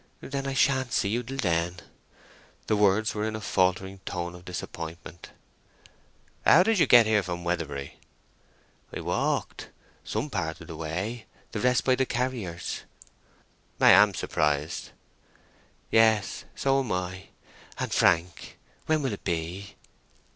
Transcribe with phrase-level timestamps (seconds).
[0.19, 1.77] "Then I shan't see you till then!"
[2.65, 5.29] The words were in a faltering tone of disappointment.
[6.43, 7.99] "How did you get here from Weatherbury?"
[8.91, 12.81] "I walked—some part of the way—the rest by the carriers."
[13.79, 14.89] "I am surprised."
[15.91, 17.27] "Yes—so am I.
[17.77, 18.57] And Frank,
[18.87, 19.75] when will it be?"